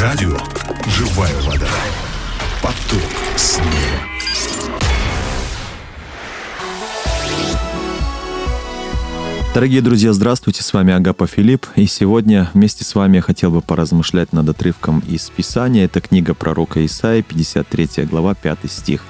[0.00, 0.34] Радио
[0.86, 1.68] «Живая вода».
[2.62, 3.02] Поток
[3.36, 3.66] снега.
[9.52, 13.60] Дорогие друзья, здравствуйте, с вами Агапа Филипп, и сегодня вместе с вами я хотел бы
[13.60, 15.84] поразмышлять над отрывком из Писания.
[15.84, 19.02] Это книга пророка Исаи, 53 глава, 5 стих.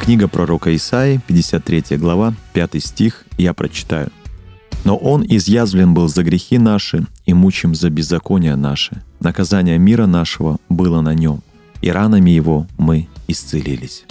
[0.00, 4.10] Книга пророка Исаи, 53 глава, 5 стих, я прочитаю.
[4.84, 9.02] «Но он изъязвлен был за грехи наши и мучим за беззакония наши.
[9.20, 11.42] Наказание мира нашего было на нем,
[11.80, 14.04] и ранами его мы исцелились».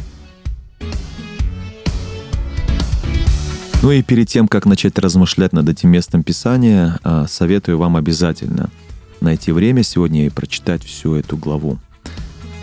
[3.83, 8.69] Ну и перед тем, как начать размышлять над этим местом Писания, а, советую вам обязательно
[9.21, 11.79] найти время сегодня и прочитать всю эту главу.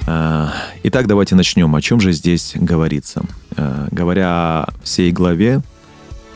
[0.07, 0.53] А,
[0.85, 1.75] итак, давайте начнем.
[1.75, 3.23] О чем же здесь говорится?
[3.57, 5.61] А, говоря о всей главе,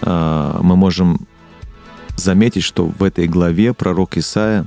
[0.04, 1.28] мы можем
[2.22, 4.66] заметить, что в этой главе пророк Исаия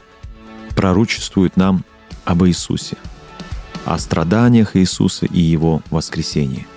[0.75, 1.83] пророчествует нам
[2.25, 2.97] об Иисусе,
[3.85, 6.67] о страданиях Иисуса и его воскресении.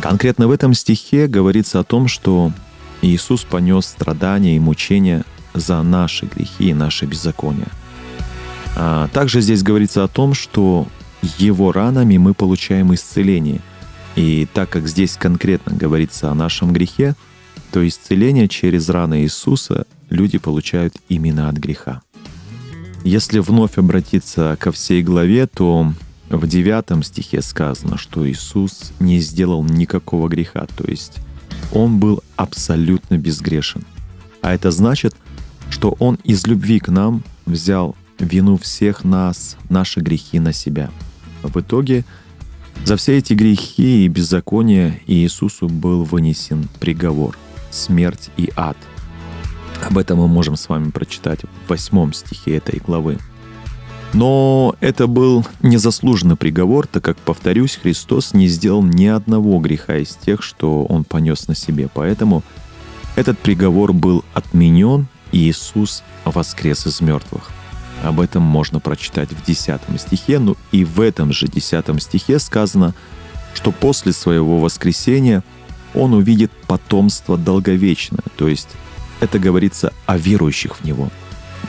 [0.00, 2.52] Конкретно в этом стихе говорится о том, что
[3.00, 7.68] Иисус понес страдания и мучения за наши грехи и наши беззакония.
[8.76, 10.86] А также здесь говорится о том, что
[11.38, 13.60] Его ранами мы получаем исцеление.
[14.16, 17.14] И так как здесь конкретно говорится о нашем грехе,
[17.72, 22.02] то исцеление через раны Иисуса люди получают именно от греха.
[23.04, 25.92] Если вновь обратиться ко всей главе, то
[26.30, 31.18] в девятом стихе сказано, что Иисус не сделал никакого греха, то есть
[31.72, 33.84] Он был абсолютно безгрешен.
[34.40, 35.14] А это значит,
[35.68, 40.90] что Он из любви к нам взял вину всех нас, наши грехи на себя.
[41.42, 42.04] В итоге
[42.84, 47.36] за все эти грехи и беззакония Иисусу был вынесен приговор—
[47.70, 48.76] смерть и ад.
[49.84, 53.18] Об этом мы можем с вами прочитать в восьмом стихе этой главы.
[54.14, 60.14] Но это был незаслуженный приговор, так как, повторюсь, Христос не сделал ни одного греха из
[60.14, 61.88] тех, что Он понес на себе.
[61.92, 62.42] Поэтому
[63.16, 67.50] этот приговор был отменен, и Иисус воскрес из мертвых.
[68.02, 72.94] Об этом можно прочитать в 10 стихе, ну и в этом же 10 стихе сказано,
[73.52, 75.42] что после своего воскресения
[75.94, 78.68] он увидит потомство долговечное, то есть
[79.20, 81.10] это говорится о верующих в Него.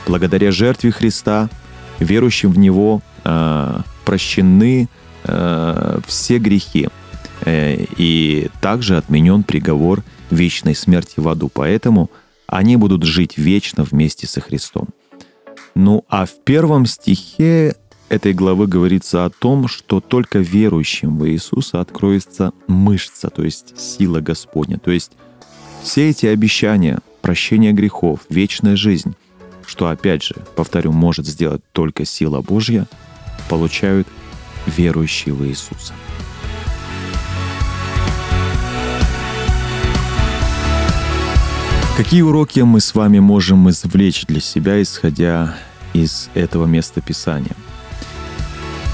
[0.06, 1.48] Благодаря жертве Христа–
[1.98, 4.88] верующим в Него э, прощены
[5.24, 6.88] э, все грехи.
[7.42, 11.50] Э, и также отменен приговор вечной смерти в аду.
[11.52, 12.10] Поэтому
[12.46, 14.88] они будут жить вечно вместе со Христом.
[15.74, 17.74] Ну а в первом стихе
[18.08, 24.20] этой главы говорится о том, что только верующим в Иисуса откроется мышца, то есть сила
[24.20, 24.78] Господня.
[24.78, 25.12] То есть
[25.82, 29.16] все эти обещания, прощение грехов, вечная жизнь,
[29.66, 32.86] что опять же, повторю, может сделать только сила Божья,
[33.48, 34.06] получают
[34.64, 35.92] верующие в Иисуса.
[41.96, 45.56] Какие уроки мы с вами можем извлечь для себя, исходя
[45.94, 47.56] из этого места Писания?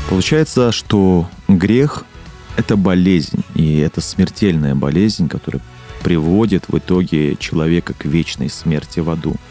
[0.09, 2.07] Получается, что грех—
[2.57, 5.61] это болезнь, и это смертельная болезнь, которая
[6.03, 9.37] приводит в итоге человека к вечной смерти в аду—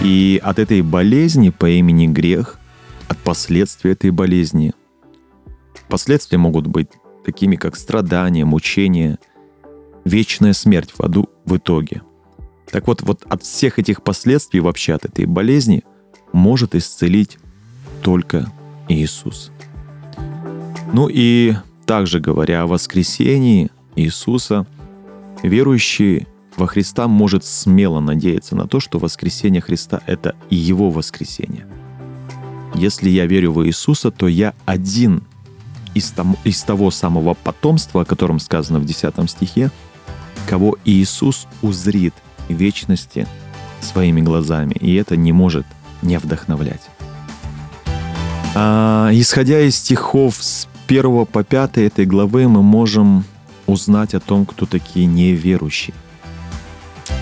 [0.00, 2.58] и от этой болезни по имени грех,
[3.08, 4.72] от последствий этой болезни,
[5.88, 6.88] последствия могут быть
[7.24, 9.18] такими, как страдания, мучения,
[10.04, 12.02] вечная смерть в аду в итоге.
[12.68, 15.84] Так вот, вот от всех этих последствий вообще от этой болезни
[16.32, 17.38] может исцелить
[18.02, 18.50] только
[18.88, 19.52] Иисус.
[20.92, 21.54] Ну и
[21.86, 24.66] также говоря о воскресении Иисуса,
[25.42, 26.26] верующие
[26.56, 31.66] во Христа может смело надеяться на то, что воскресение Христа— это и Его воскресение.
[32.74, 35.24] Если я верю в Иисуса, то я один
[35.94, 39.70] из, там, из того самого потомства, о котором сказано в 10 стихе,
[40.46, 42.14] кого Иисус узрит
[42.48, 43.26] в вечности
[43.80, 44.74] своими глазами.
[44.80, 45.66] И это не может
[46.02, 46.82] не вдохновлять.
[48.54, 53.24] А, исходя из стихов с 1 по 5 этой главы, мы можем
[53.72, 55.94] узнать о том, кто такие неверующие.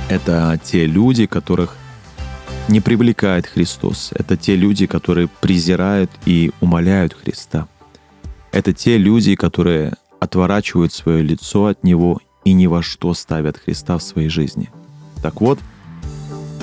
[0.09, 1.77] Это те люди, которых
[2.69, 4.11] не привлекает Христос.
[4.15, 7.69] Это те люди, которые презирают и умоляют Христа.
[8.53, 13.99] Это те люди, которые отворачивают свое лицо от Него и ни во что ставят Христа
[13.99, 14.71] в своей жизни.
[15.23, 15.59] Так вот,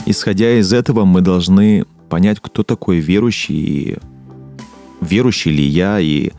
[0.05, 3.97] исходя из этого, мы должны понять, кто такой верующий, и
[5.01, 6.31] верующий ли я, и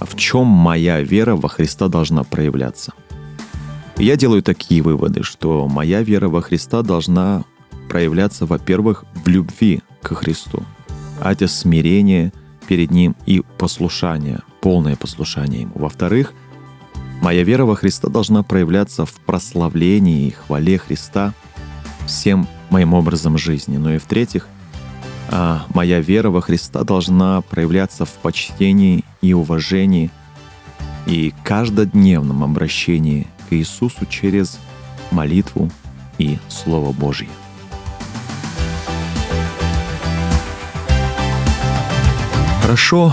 [0.00, 2.92] в чем моя вера во Христа должна проявляться–
[4.00, 7.44] я делаю такие выводы, что моя вера во Христа должна
[7.90, 10.64] проявляться, во-первых, в любви к Христу.
[11.20, 12.32] А это смирение
[12.66, 15.72] перед Ним и послушание, полное послушание Ему.
[15.74, 16.32] Во-вторых,
[17.20, 21.34] моя вера во Христа должна проявляться в прославлении и хвале Христа
[22.06, 23.76] всем моим образом жизни.
[23.76, 24.59] Ну и в-третьих, а,
[25.30, 30.10] моя вера во Христа должна проявляться в почтении и уважении
[31.06, 34.58] и каждодневном обращении к Иисусу через
[35.10, 35.70] молитву
[36.18, 37.28] и Слово Божье.
[42.62, 43.12] Хорошо,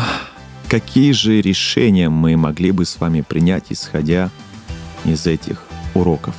[0.70, 4.30] какие же решения мы могли бы с вами принять, исходя
[5.04, 5.64] из этих
[5.96, 6.36] уроков?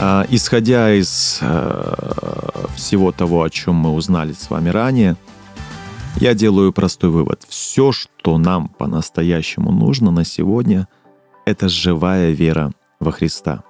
[0.00, 5.16] А, исходя из а, всего того, о чем мы узнали с вами ранее,
[6.16, 7.44] я делаю простой вывод.
[7.48, 10.88] Все, что нам по-настоящему нужно на сегодня,
[11.44, 13.62] это живая вера во Христа.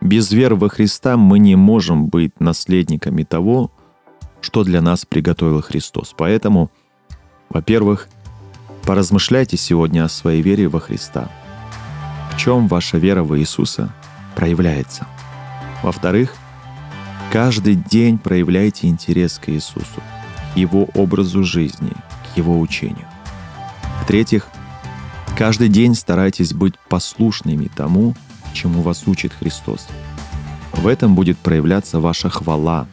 [0.00, 3.70] Без веры во Христа мы не можем быть наследниками того,
[4.40, 6.14] что для нас приготовил Христос.
[6.16, 6.70] Поэтому–
[7.48, 8.08] во-первых,
[8.82, 11.30] поразмышляйте сегодня о своей вере во Христа.
[12.32, 13.92] В чем ваша вера в Иисуса
[14.36, 15.06] проявляется?
[15.82, 16.34] Во-вторых,
[17.32, 20.02] каждый день проявляйте интерес к Иисусу,
[20.54, 21.92] Его образу жизни,
[22.24, 23.06] к Его учению.
[24.02, 24.48] В-третьих,
[25.36, 28.14] каждый день старайтесь быть послушными тому,
[28.52, 29.86] чему вас учит Христос.
[30.72, 32.86] В этом будет проявляться ваша хвала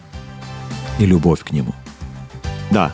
[1.00, 1.74] и любовь к Нему.
[2.72, 2.92] Да,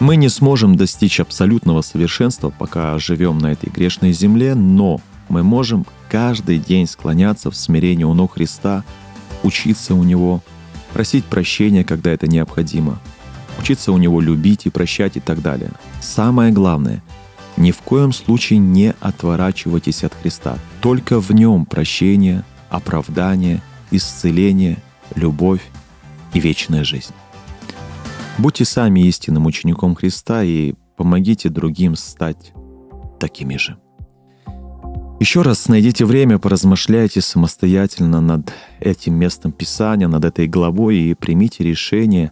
[0.00, 5.86] мы не сможем достичь абсолютного совершенства, пока живем на этой грешной земле, но мы можем
[6.10, 8.84] каждый день склоняться в смирении у ног Христа,
[9.42, 10.42] учиться у Него,
[10.92, 13.00] просить прощения, когда это необходимо,
[13.58, 15.70] учиться у Него любить и прощать и так далее.
[16.00, 17.02] Самое главное—
[17.56, 20.58] ни в коем случае не отворачивайтесь от Христа.
[20.80, 24.78] Только в Нем прощение, оправдание, исцеление,
[25.14, 25.62] любовь
[26.32, 27.14] и вечная жизнь.
[28.38, 32.52] Будьте сами истинным учеником Христа и помогите другим стать
[33.20, 33.78] такими же.
[35.24, 41.64] Еще раз найдите время, поразмышляйте самостоятельно над этим местом Писания, над этой главой и примите
[41.64, 42.30] решение,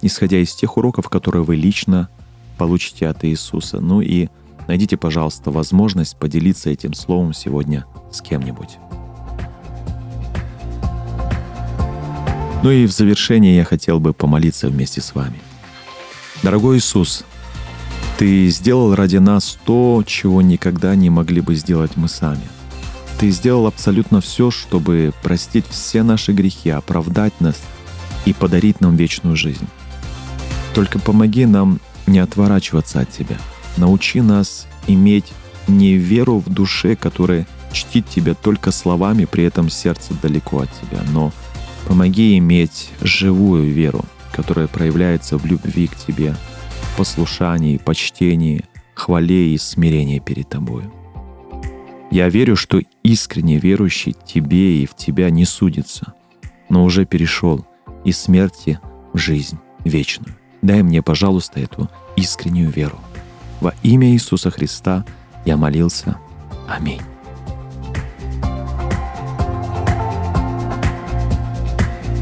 [0.00, 2.08] исходя из тех уроков, которые вы лично
[2.56, 3.80] получите от Иисуса.
[3.80, 4.28] Ну и
[4.68, 8.78] найдите, пожалуйста, возможность поделиться этим словом сегодня с кем-нибудь.
[12.62, 15.40] Ну и в завершение я хотел бы помолиться вместе с вами.
[16.42, 17.22] Дорогой Иисус,
[18.20, 22.46] Ты сделал ради нас то, чего никогда не могли бы сделать мы сами.
[23.18, 27.56] Ты сделал абсолютно все, чтобы простить все наши грехи, оправдать нас
[28.26, 29.66] и подарить нам вечную жизнь.
[30.74, 33.38] Только помоги нам не отворачиваться от Тебя.
[33.78, 35.32] Научи нас иметь
[35.66, 41.02] не веру в душе, которая чтит Тебя только словами, при этом сердце далеко от Тебя,
[41.14, 41.32] но
[41.86, 46.36] Помоги иметь живую веру, которая проявляется в любви к Тебе,
[47.00, 48.62] послушании, почтении,
[48.94, 50.92] хвале и смирении перед Тобою.
[52.10, 56.12] Я верю, что искренне верующий Тебе и в Тебя не судится,
[56.68, 57.64] но уже перешел
[58.04, 58.80] из смерти
[59.14, 60.36] в жизнь вечную.
[60.60, 62.98] Дай мне, пожалуйста, эту искреннюю веру.
[63.62, 65.06] Во имя Иисуса Христа
[65.46, 66.18] я молился.
[66.68, 67.00] Аминь.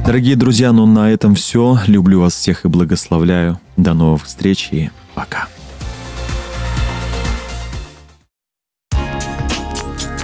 [0.08, 1.78] Дорогие друзья, ну на этом все.
[1.86, 3.60] Люблю вас всех и благословляю.
[3.76, 5.48] До новых встреч и пока.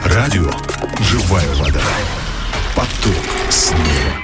[0.07, 0.51] Радио
[1.01, 1.83] «Живая вода».
[2.75, 3.13] Поток
[3.51, 4.24] снега.